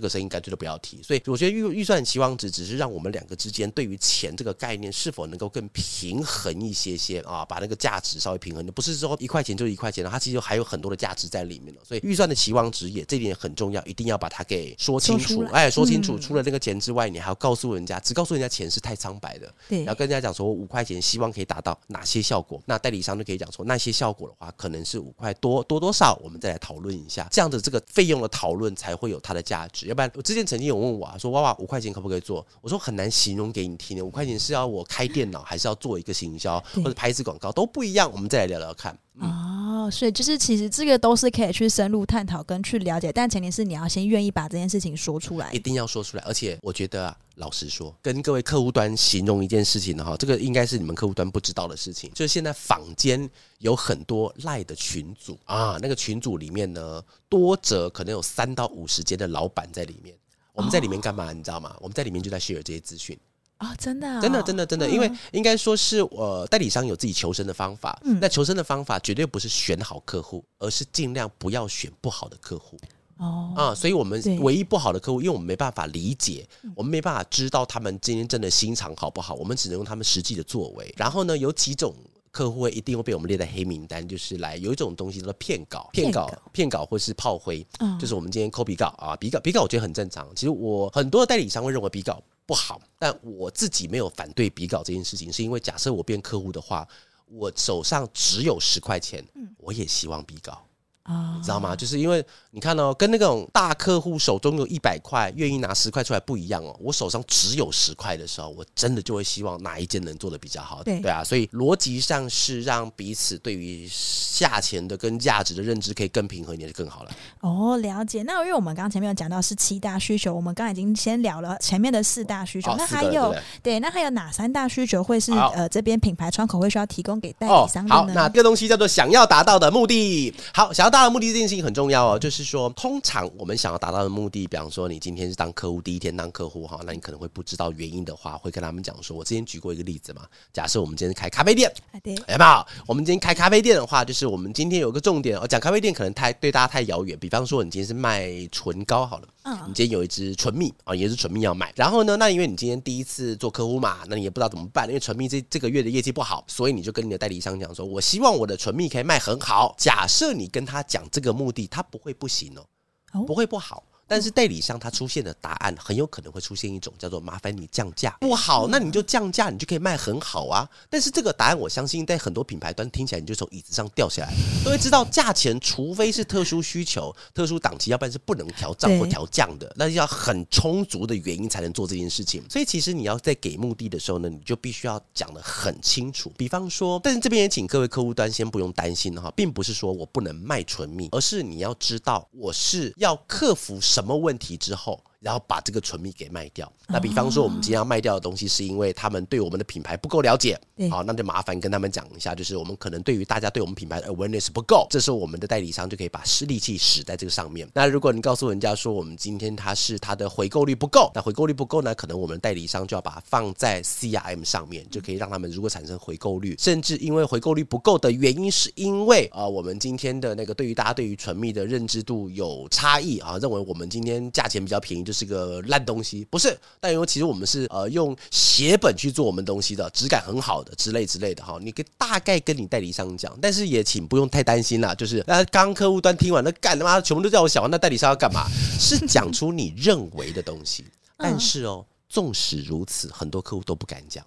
[0.00, 1.02] 个生意干脆就不要提。
[1.02, 11.80] 所以我觉得预预算期望值只是让我们两个之间对于钱这个概念是否能够更平衡一些些啊，把那个价值稍微平衡的，不是说一块钱就一块钱了，它其实还有很多的价值在里面了。
[11.84, 15.44] 所以预算的期望值也这点很重要，一定要把它给说清楚。
[15.52, 19.52] 哎，说清楚，除了那个钱之外，你还要告诉人家，只告诉人家钱是太苍白的。
[19.68, 27.50] 对，然后跟人家讲说五块钱希望可以达到哪些效果，那代理商就可以讲说那些效果的话，可能是五块多多多少，我们再来讨论一下这样。
[27.50, 32.46] 的这个费用的讨论才会有它的价值，要不然我之前曾经有问我啊，说哇哇五块钱可不可以做？
[32.60, 38.96] 我说很难形容给你听的，五块钱是要我开电脑，还是要做一个行销或者拍一次广告都不一样，我们再来聊聊看。
[39.22, 46.22] 嗯、哦，所以就是其实这个都是可以去深入探讨跟去了解，但前提是你要先愿意把这件事情说出来，一定要说出来。
[46.24, 60.16] 而且我觉得啊，老实说，跟各位客户端形容一件事情的话，这个应该是你们客户端不知道的事情，就是现在坊间有很多赖的群组啊，那个群组里面呢，多则可能有三到五十间的老板在里面，
[60.54, 61.28] 我们在里面干嘛？
[61.28, 61.76] 哦、你知道吗？
[61.80, 63.18] 我们在里面就在 share 这些资讯。
[63.60, 68.00] 啊、哦，真的、哦，真的，真的，真的，因为应该说是，呃，代理商有自己求生的方法。
[68.04, 72.78] 嗯，那求生的方法绝对不是选好客户，而是尽量不要选不好的客户。
[73.18, 80.94] 哦，啊，所以我们唯一不好的客户，因为我们没办法理解，我们没办法知道他们今天真的心肠好不好，我们只能用他们实际的作为。
[80.96, 81.94] 然后呢，有几种
[82.30, 87.66] 客户会一定会被我们列在黑名单，就是来有一种东西叫做骗稿、骗稿、骗稿或是炮灰。
[87.80, 90.26] 嗯，就是我们今天抠笔稿啊，笔稿笔稿我觉得很正常。
[90.34, 92.22] 其实我很多的代理商会认为笔稿。
[92.50, 96.84] 不好，但我自己没有反对比稿这件事情，是因为假设我变客户的话，
[97.26, 99.24] 我手上只有十块钱，
[99.56, 100.66] 我也希望比稿。
[101.06, 101.74] 你知道吗？
[101.74, 106.76] 就是因为你看哦，跟那种大客户手中有一百块，愿意拿十块出来不一样哦。
[106.78, 110.82] 我手上只有十块的时候，我真的就会希望哪一件能做的比较好。
[110.84, 113.88] 对对啊，所以逻辑上是让彼此对于
[114.36, 117.10] 价钱的跟价值的认知可以更平衡一点就更好了。
[117.40, 118.22] 哦，了解。
[118.22, 127.94] 那因为我们刚刚前面有讲到是七大需求，我们刚刚已经先聊了前面的四大需求，哦、那还有对，那还有哪三大需求会是呃这边品牌窗口会需要提供给代理商的呢？
[127.94, 130.32] 哦、好，那这个东西叫做想要达到的目的。
[130.52, 140.22] 好，想要达到的目的这件事情很重要哦，就是说，通常我们想要达到的目的，比方说你今天是当客户第一天当客户哈，那你可能会不知道原因的话，会跟他们讲说，我之前举过一个例子嘛，
[140.52, 141.72] 假设我们今天开咖啡店，
[142.02, 142.66] 对，有没有？
[142.86, 159.74] 我们今天开咖啡店的话，就是我们今天有个重点哦，讲咖啡店可能太对大家太遥远，比方说你今天是卖唇膏好了，嗯，你今天有一支唇蜜啊，也是唇蜜要卖，然后呢，那因为你今天第一次做客户嘛，那你也不知道怎么办，因为唇蜜这这个月的业绩不好，所以你就跟你的代理商讲说，我希望我的唇蜜可以卖很好。
[159.78, 163.82] 假设你跟他讲这个目的，他不会不行哦，不会不好。
[164.10, 170.68] 但是代理商他出现的答案很有可能会出现一种叫做麻烦你降价不好，那你就降价，你就可以卖很好啊。
[170.88, 179.72] 但是这个答案我相信在很多品牌端听起来你就从椅子上掉下来， 都会知道价钱除非是特殊需求、特殊档期，要不然是不能调涨或调降的。
[179.76, 182.42] 那要很充足的原因才能做这件事情。
[182.50, 186.32] 所以其实你要在给目的的时候呢，你就必须要讲的很清楚。
[186.36, 195.04] 比方说，但是这边也请各位客户端先不用担心哈，并不是说我不能卖纯蜜，而是你要知道我是要克服什什么问题之后。
[195.20, 196.70] 然后把这个唇蜜给卖掉。
[196.88, 200.58] 那比方说，我们今天要卖掉的东西，是因为他们对我们的品牌不够了解。
[200.90, 204.86] 好，那就麻烦跟他们讲一下，就是我们可能对于大家对我们品牌的 awareness 不够。
[204.90, 207.68] 这时候，我们的代理商就可以把实力气使在这个上面。
[207.74, 226.56] 那如果你告诉人家说，我们今天它是它的回购率不够，那回购率不够呢，可能我们的代理商就要把它放在 CRM 上面，就可以让他们如果产生回购率，甚至因为回购率不够的原因，是因为啊，我们今天的那个对于大家对于唇蜜的认知度有差异啊，认为我们今天价钱比较便宜，就是个烂东西，不是？
[226.78, 231.58] 但因为其实我们是呃用写本去做我们东西的，质感很好的之类之类的哈。
[231.60, 234.94] 你可以大概跟你代理商讲，但是也请不用太担心啦。
[234.94, 238.46] 就是那刚客户端听完那，干他妈全部都叫我小王，那代理商要干嘛？
[238.78, 240.84] 是讲出你认为的东西。
[241.16, 244.24] 但是哦，纵使如此，很多客户都不敢讲。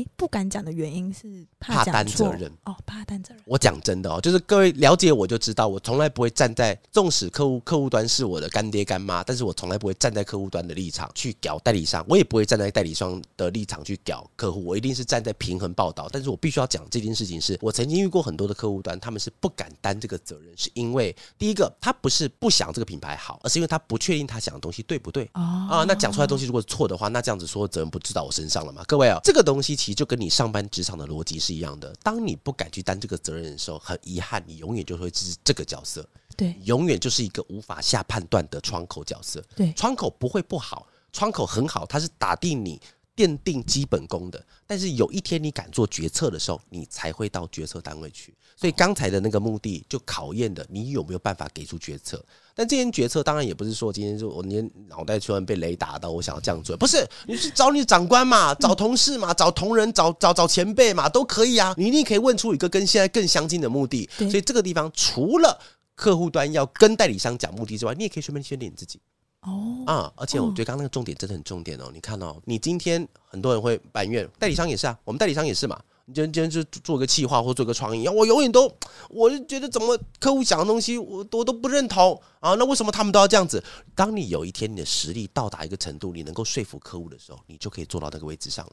[0.00, 3.42] 诶，不敢讲的原因是怕担责任哦，怕担责任。
[3.44, 16.08] 我讲真的哦，就是各位了解我就知道，我从来不会站在纵使客户客户端是我的干爹干妈，但是我从来不会站在客户端的立场去屌代理商，我也不会站在代理商的立场去屌客户，我一定是站在平衡报道。
[16.10, 25.84] 但是我必须要讲这件事情是，我曾经遇过很多的客户端，他们是不敢担这个责任，是因为第一个他不是不想这个品牌好，而是因为他不确定他想的东西对不对啊？
[25.86, 28.82] 那讲出来的东西如果是错的话，那这样子说责任不知道我身上了吗？
[28.86, 31.92] 各位啊，这个东西其其实就跟你上班职场的逻辑是一样的。
[32.00, 36.08] 当你不敢去担这个责任的时候，很遗憾，你永远就会是这个角色。
[36.36, 39.44] 对，永远就是一个无法下判断的窗口角色。
[39.56, 42.80] 对，窗口不会不好，窗口很好，它是打定你。
[43.20, 48.34] 奠定基本功的，但是有一天你敢做决策的时候，你才会到决策单位去。
[48.56, 52.24] 所以刚才的那个目的，就考验的你有没有办法给出决策。
[52.54, 61.74] 但这些决策当然也不是说今天就我今天脑袋突然被雷打到，我想要这样做，不是，你去找你长官嘛， 找同事嘛，找同仁，找找找前辈嘛，都可以啊。
[61.76, 64.08] 你一定可以问出一个跟现在更相近的目的。
[64.16, 65.58] 所以这个地方除了
[65.94, 68.98] 客户端要跟代理商讲目的之外，你也可以顺便训练你自己。
[69.42, 70.12] 哦啊！
[70.16, 71.90] 而且我觉得刚刚那个重点真的很重点哦。
[71.94, 75.80] 你看哦，你今天很多人会埋怨代理商也是啊，我们代理商也是嘛。
[76.04, 78.70] 你今天今天就做个企划或做个创意，我永远都
[79.08, 82.54] 我就觉得怎么客户讲的东西我我都不认同啊。
[82.54, 83.62] 那为什么他们都要这样子？
[83.94, 88.72] 当你有一天你的实力到达一个程度，你能够说服客户的时候，你就可以做到那个位置上了。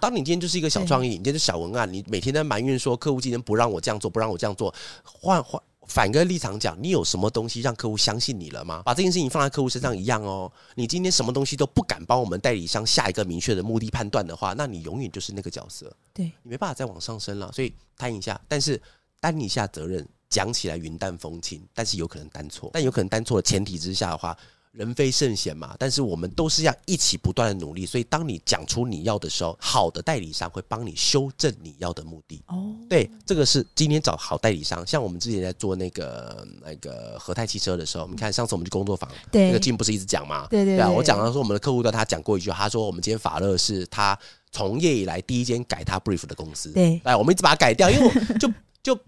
[0.00, 5.60] 当你今天就是一个小创意，你今天是小文案，你每天在埋怨说客户今天不让我这样做，不让我这样做，换换。
[5.86, 8.82] 反个立场讲，你有什么东西让客户相信你了吗？
[8.84, 10.50] 把这件事情放在客户身上一样哦。
[10.74, 15.94] 你今天什么东西都不敢帮我们代理商下一个明确的目的判断的话，那你永远就是那个角色。
[16.12, 17.50] 对，你没办法再往上升了。
[17.52, 18.80] 所以担一下，但是
[19.20, 22.70] 担一下责任，讲起来云淡风轻，但是有可能担错。
[22.72, 24.36] 但有可能担错的前提之下的话。
[24.76, 32.42] 人非圣贤嘛，但是我们都是要一起不断的努力，所以当你讲出你要的时候，好的代理商会帮你修正你要的目的。
[32.48, 40.46] 哦，对，这个是今天找好代理商，像我们之前在做那个那个和泰汽车的时候，你看上次我们去工作坊，对，那个 Jim 不是一直讲吗？
[40.50, 44.18] 对对对，对啊，我讲到说我们的客户端他讲过一句，他说我们今天法乐是他
[44.52, 46.70] 从业以来第一间改他 brief 的公司。
[46.72, 48.98] 对，哎，我们一直把它改掉，因为我就 就。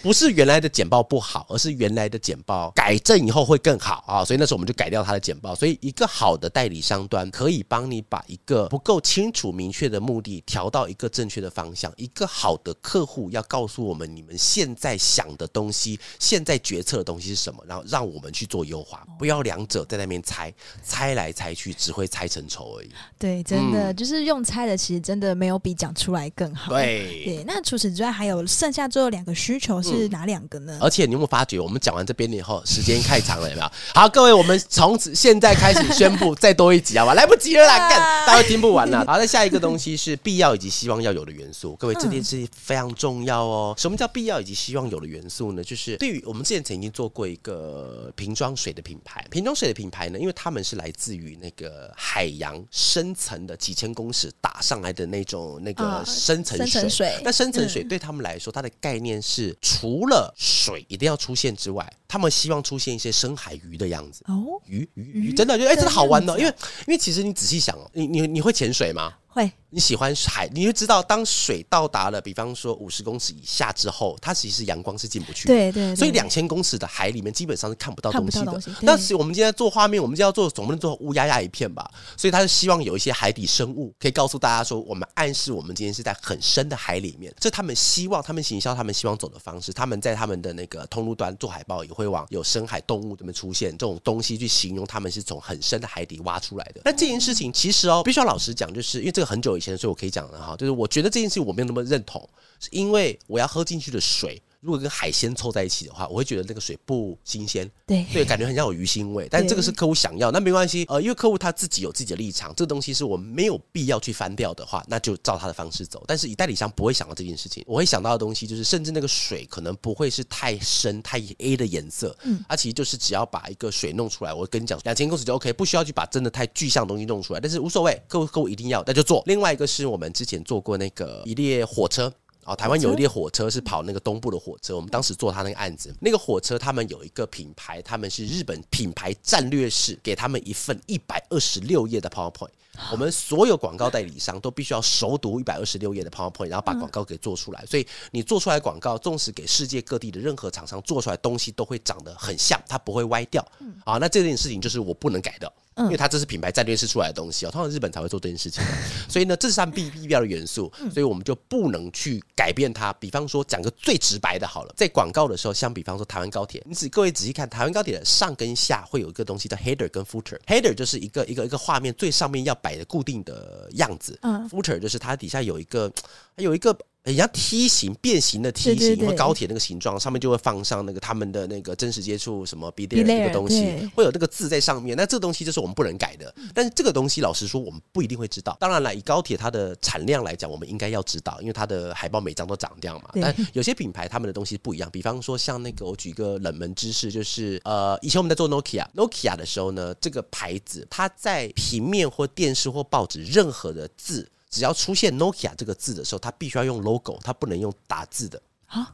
[0.00, 4.24] 不是原来的简报不好，而是原来的简报改正以后会更好啊！
[4.24, 5.54] 所以那时候我们就改掉他的简报。
[5.54, 11.92] 所以一个好的代理商端可以帮你把一个不够清楚明确的目的调到一个正确的方向。
[11.96, 20.52] 一个好的客户要告诉我们你们现在想的东西，现在决策的东西是什么，然后让我们去做优化，不要两者在那边猜，
[20.82, 22.90] 猜来猜去只会猜成仇而已。
[23.18, 26.72] 对，真的、嗯、就是用猜的，其实真的没有比讲出来更好。
[26.72, 29.81] 对对，那除此之外还有剩下最后两个需求。
[29.82, 30.78] 是哪两个呢？
[30.80, 33.70] 而且你有没有发觉，我们讲完这边以后，时间太长了，有没有？
[33.94, 37.14] 好，各位，我们从此现在开始宣布再多一集，好吧？
[37.14, 39.04] 来不及了啦，干，大家听不完了。
[39.06, 41.76] 好，那下一个东西是必要以及希望要有的元素。
[41.76, 43.74] 各位，这件事情非常重要哦。
[43.78, 45.62] 什么叫必要以及希望有的元素呢？
[45.62, 59.56] 就是对于我们之前曾经做过一个瓶装水的品牌，瓶装水的品牌呢，因为他们是来自于那个海洋深层的几千公尺打上来的那种那个深层水，那深层水对他们来说，它的概念是。
[59.72, 64.22] 除了水一定要出现之外，他们希望出现一些深海鱼的样子。
[64.28, 66.54] 哦，鱼鱼鱼，真的就哎，真的好玩哦，因为
[66.86, 69.14] 因为其实你仔细想哦，你你你会潜水吗？
[69.32, 69.50] 会。
[69.74, 75.54] 你喜欢海，你就知道，当水到达了，比方说五十公尺以下之后，它其实阳光是进不去的。
[75.54, 75.96] 对对，对。
[75.96, 78.60] 所以两千公尺的海里面基本上是看不到东西的。
[78.82, 81.90] 但是我们今天做画面，我们就要做，总不能做乌压压一片吧？
[82.18, 87.34] 所以他是希望有一些海底生物可以告诉大家说，我们暗示我们今天是在很深的海里面。
[87.40, 89.72] 这他们希望，他们行销，他们希望走的方式。
[89.72, 96.82] 他们在他们的那个通路端做海报，也会往有深海动物这边出现这种东西去形容他们是从很深的海底挖出来的。
[96.84, 102.28] 那这件事情其实哦，必须要老实讲，就是因为这很久以前，所以我可以讲的哈，就是我觉得这件事情我没有那么认同，
[102.60, 104.40] 是因为我要喝进去的水。
[104.62, 109.26] 如果跟海鲜凑在一起的话，我会觉得那个水不新鲜，对对，感觉很像有鱼腥味。
[109.28, 116.04] 但这个是客户想要，那没关系，呃，因为客户他自己有自己的立场，这个东西是我们没有必要去翻掉的话，那就照他的方式走。
[116.06, 129.24] 但是以代理商不会想到这件事情，我会想到的东西就是，甚至那个水可能不会是太深太 A 的颜色，嗯，它其实就是只要把一个水弄出来，我跟你讲，两千公尺就 OK，不需要去把真的太具象的东西弄出来，但是无所谓，客户客户一定要，那就做。
[129.26, 132.12] 另外一个是我们之前做过那个一列火车。
[132.44, 133.48] 哦，台湾有一列火车？
[133.48, 142.48] 是跑那个东部的火车，我们当时做他那个案子，那个火车他们有一个品牌，他们是日本品牌战略室，给他们一份一百二十六页的 PowerPoint，
[142.90, 153.46] 我们所有广告代理商都必须要熟读一百二十六页的 PowerPoint，然后把广告给做出来，所以你做出来广告，纵使给世界各地的任何厂商做出来东西都会长得很像，它不会歪掉。
[153.84, 155.52] 啊，那这件事情就是我不能改的。
[155.76, 158.62] 因为它这是品牌战略室出来的东西哦，通常日本才会做这件事情，
[159.08, 162.92] 所以呢，这是他们必必要的元素，所以我们就不能去改变它。
[162.94, 170.38] 比方说，讲个最直白的，好了，在广告的时候，像比方说台湾高铁，你只各位仔细看，台湾高铁的上跟下会有一个东西叫 header 跟 footer。
[170.46, 175.90] header 就是一个一个一个画面最上面要摆的固定的样子，嗯，footer 就是它底下有一个
[176.36, 184.96] 有一个人家梯形变形的梯形，或高铁那个形状，上面就会放上那个他们的那个真实接触什么 be there 这个东西，会有那个字在上面。
[184.96, 186.32] 那这个东西就是我们不能改的。
[186.54, 188.56] 但是这个东西，老实说，我们不一定会知道。
[188.60, 193.10] 当然了，以高铁它的产量来讲，我们应该要知道，因为它的海报每张都长这样嘛。
[193.14, 204.28] 但有些品牌他们的东西不一样，比方说像那个，我举一个冷门知识，就是呃，以前我们在做 Nokia，Nokia 的时候呢，这个牌子它在平面或电视或报纸任何的字。
[204.52, 208.40] 只要出现 Nokia 这个字的时候，它必须要用 logo，它不能用打字的。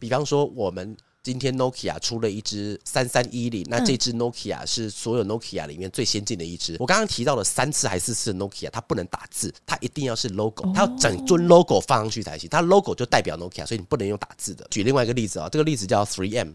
[0.01, 6.77] 比方说，我们今天 Nokia 出了一支三三一零，那这支 Nokia 是所有 Nokia 里面最先进的一支。
[6.79, 12.49] 我刚刚提到了三次还是四次 Nokia，它不能打字，它一定要是 logo，它要整尊 logo 放上去才行。
[12.49, 14.67] 它 logo 就代表 Nokia，所以你不能用打字的。
[14.71, 16.53] 举另外一个例子啊，这个例子叫 Three M。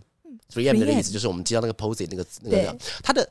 [0.53, 3.27] Three M 的意思就是我们接到那个 POSIT 那个那个，它的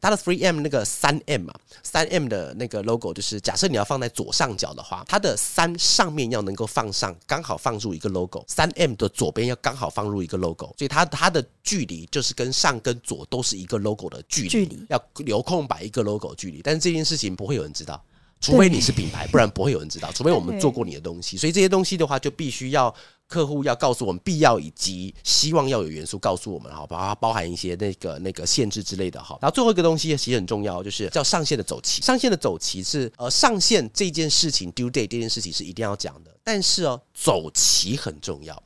[0.00, 1.52] 它的 Three M 那个三 M 嘛，
[1.82, 18.02] 三 M 的那个 logo 就是假设你要放在左上角的话，它的三上面要能够放上，刚好放入一个 logo，三 M 的左边要刚好放入一个 logo，所以它它的距离就是跟上跟左都是一个 logo 的距离，要留空白一个 logo 距离，但是这件事情不会有人知道，
[18.42, 22.94] 除非你是品牌，不然不会有人知道，除非我们做过你的东西，所以这些东西的话就必须要。
[23.28, 29.38] 客户要告诉我们必要以及希望要有元素告诉我们，好，把它包含一些那个那个限制之类的哈。
[29.40, 32.02] 然后最后一个东西其实很重要，就是叫上线的走期。
[32.02, 38.62] 上线的走期是呃上线这件事情 due date 这件事情是一定要讲的，但是哦走期很重要。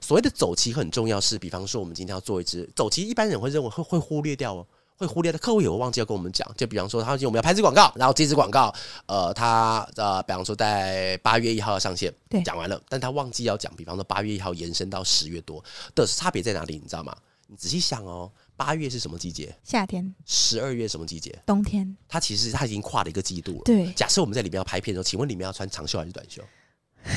[0.00, 4.66] 所谓的走期很重要是，比方说我们今天要做一支走期，一般人会认为会会忽略掉哦。
[4.98, 8.74] 会忽略的客户也会忘记要跟我们讲，就比方说，他说我们要拍支广告，然后这支广告，
[9.06, 16.74] 呃，他呃，比方说在八月一号要上线，对，讲完了，但他忘记要讲，比方说八月一号延伸到十月多的差别在哪里？
[16.74, 17.16] 你知道吗？
[17.46, 19.56] 你仔细想哦，八月是什么季节？
[19.62, 20.14] 夏天。
[20.26, 21.38] 十二月什么季节？
[21.46, 21.96] 冬天。
[22.08, 23.62] 他其实他已经跨了一个季度了。
[23.64, 23.90] 对。
[23.92, 26.42] 假设我们在里面要拍片的时候，请问里面要穿长袖还是短袖？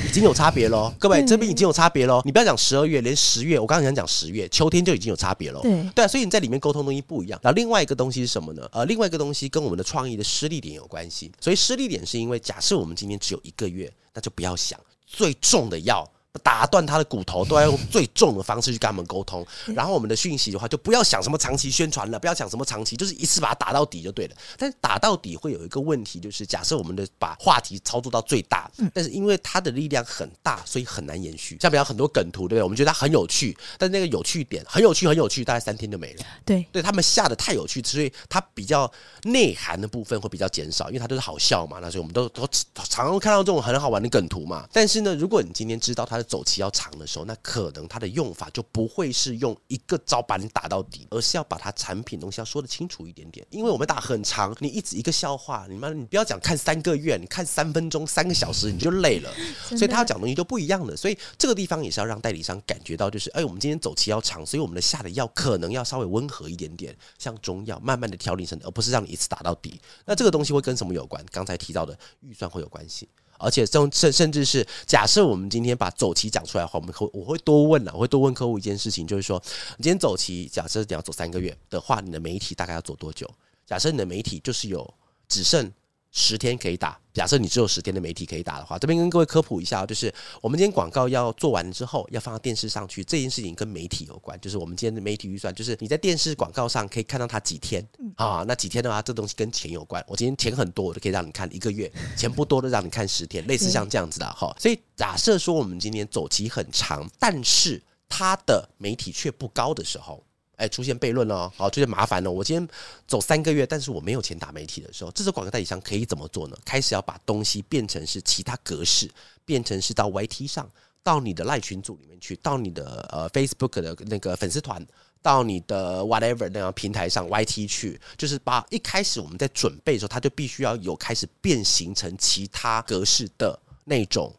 [0.07, 2.21] 已经有差别喽，各位这边已经有差别喽。
[2.25, 5.61] 你不要讲十二月，连十月，我刚刚想讲十月，秋天就已经有差别喽。
[5.61, 7.39] 对对啊，所以你在里面沟通东西不一样。
[7.43, 8.67] 然后另外一个东西是什么呢？
[8.71, 11.31] 呃，另外一个东西跟我们的创意的失力点有关系。
[11.39, 16.09] 所以失力点是因为，假设我们今天只有一个月，那就不要想最重的药。
[16.43, 19.45] 打断他的骨头，都要用最重的方式去跟他们沟通。
[19.75, 24.35] 然后我们的讯息的话，就不要想什么长期宣传了，不要想什么长期，就是一次把它打到底就对了。
[24.57, 31.57] 但是打到底会有一个问题，就是假设我们的把话题操作到最大，但是因为它的力量很大，所以很难延续。
[31.59, 32.63] 像比方很多梗图，对不对？
[32.63, 36.23] 我们觉得它很有趣，但那个有趣点很有趣，很有趣，大概三天就没了。
[36.45, 38.89] 对，对他们下的太有趣，所以它比较
[39.23, 41.79] 内涵的部分会比较减少，因为它都是好笑嘛。
[41.81, 44.65] 那所以我们都都常常看到这种很好玩的梗图嘛。
[44.71, 46.91] 但是呢，如果你今天知道它的走期要长。
[46.99, 53.45] 的时候，那可能它的用法就不会是用一个招把你打到底，而是要把它产品东西要说的清楚一点点。
[53.49, 59.33] 因为我们打很长，你一直一个笑话，你妈你不要讲看三个月，你看三分钟、三个小时你就累了。
[59.69, 60.95] 所以他要讲东西就不一样的。
[60.95, 69.79] 所以这个地方也是要让代理商感觉到，就是哎，我们今天走期要长，所以我们的下的药可能要稍微温和一点点，像中药，慢慢的调理成，而不是让你一次打到底。
[70.05, 71.25] 那这个东西会跟什么有关？
[71.31, 73.07] 刚才提到的预算会有关系。
[73.41, 79.41] 而且甚甚甚至是假设我们今天把走棋讲出来的话，我们会我会多问了，我会多问客户一件事情，就是说，
[79.77, 83.29] 你今天走棋，假设你要走三个月的话，你的媒体大概要走多久？
[83.65, 84.93] 假设你的媒体就是有
[85.27, 85.71] 只剩。
[86.11, 94.37] 十天可以打，假设你只有十天的媒体可以打的话，这边跟各位科普一下，就是我们今天广告要做完之后，要放到电视上去，这件事情跟媒体有关。
[94.41, 97.81] 就是我们今天的媒体预算，就是你在电视广告上可以看到它几天
[98.15, 98.43] 啊？
[98.45, 100.03] 那几天的话，这东西跟钱有关。
[100.05, 104.53] 我今天钱很多，我就可以让你看一个月；钱不多的，让你看十天，类似像这样子的哈。
[104.59, 110.21] 所以假设说我们今天走期很长，但是它的媒体却不高的时候。
[110.61, 112.29] 哎，出现悖论了，好，出现麻烦了。
[112.29, 112.67] 我今天
[113.07, 116.57] 走三个月，但是我没有钱打媒体的时候，这时候广告代理商可以怎么做呢？
[116.63, 119.09] 开始要把东西变成是其他格式，
[119.43, 120.69] 变成是到 YT 上，
[121.01, 124.85] 到你的赖群组里面去，到你的呃 Facebook 的那个粉丝团，
[125.19, 134.31] 到你的 whatever 那样平台上 YT 去，就是把一开始我们在准备的时候，它就必须要有开始变形成其他格式的那种。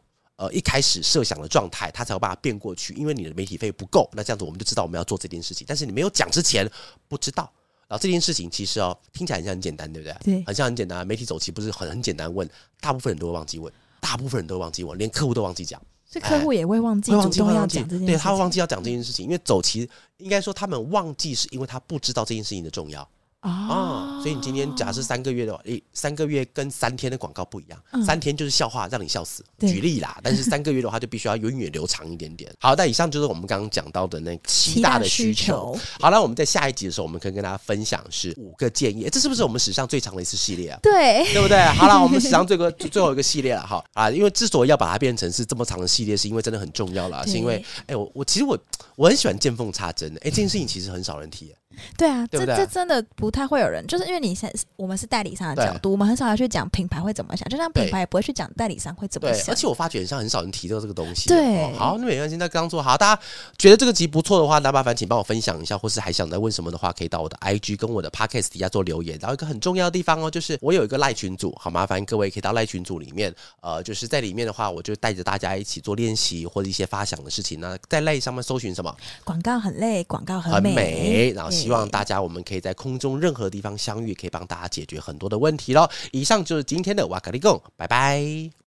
[0.43, 4.11] 呃，一开始设想的状态，他才有办法变过去，因为你的媒体费不够。
[4.13, 5.65] 那这样子，我们就知道我们要做这件事情。
[5.69, 6.69] 但是你没有讲之前，
[7.07, 7.49] 不知道。
[7.87, 10.17] 然后这件事情其实哦，听起来很像很简单，对不对？
[10.25, 11.07] 对，很像很简单。
[11.07, 12.49] 媒体走期不是很很简单问，
[12.81, 15.81] 大部分人都会忘记问，大部分人都会忘记问，连客户都忘记讲。
[16.11, 18.07] 这客户也会忘记，会忘记要讲这件。
[18.07, 23.09] 对，他会忘记要讲这件事情，因为走棋应该说他们忘记是因为他不知道这件事情的重要。
[23.43, 30.17] 啊，所以你今天假设三个月的话，诶，三个月跟三天的广告不一样，嗯、三天就是笑话让你笑死，举例啦。
[30.23, 32.49] 但是三个月的话，就必须要源远留长一点点。
[32.61, 35.77] 好，那以上就是我们刚刚讲到的那七大的需求。
[35.99, 39.09] 好了，我们在下一集的时候，我们可以跟大家分享是五个建议。
[39.11, 40.79] 这是不是我们史上最长的一次系列啊？
[40.81, 41.59] 对，对不对？
[41.75, 44.09] 好了，我们史上最个 最后一个系列了哈啊！
[44.09, 48.57] 因为之所以要把它变成是这么长的系列，是因为真的很重要了，是因为哎，我我其实我
[48.95, 51.53] 我很喜欢见缝插针的，哎，这件事情其实很少人提。
[51.97, 59.53] 对啊，对对这这真的不太会有人，就是因为你现我们是代理商的角度，我们很少要去讲品牌会怎么想，就像品牌也不会去讲代理商会怎么想。
[59.53, 61.29] 而且我发觉像很少人提到这个东西。
[61.29, 63.23] 对、哦，好，那没关系，那刚做好，大家
[63.59, 69.19] 觉得这个集不错的话，那麻烦请帮我分享一下，或是还想再问什么的话，可以到我的 IG 跟我的 Podcast 底下做留言。
[69.21, 77.61] 然后一个很重要的地方哦，就是我有一个赖群组，好麻烦各位可以到赖群组里面，呃，就是在里面的话，我就带着大家一起做练习或者一些发想的事情。
[77.61, 78.95] 那在赖上面搜寻什么？
[79.25, 81.33] 广告很累，广告很美，很美。
[81.33, 82.43] 然后希望大家我们。
[82.43, 85.89] 可以在空中任何地方相遇，可以帮大家解决很多的问题喽。
[86.11, 88.53] 以上就是今天的瓦卡利贡，拜拜。